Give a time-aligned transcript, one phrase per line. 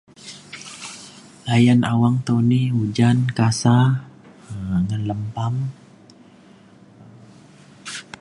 [1.53, 3.77] ayen awang tau ni ujan kasa
[4.51, 5.55] um de lempam.